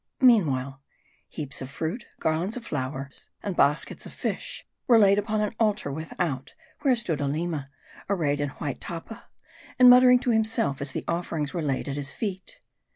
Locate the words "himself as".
10.31-10.91